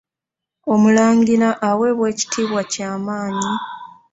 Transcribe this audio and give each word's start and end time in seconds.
Omulangira 0.73 1.49
aweebwa 1.69 2.05
ekitiibwa 2.11 2.61
kyamaanyi. 2.71 3.51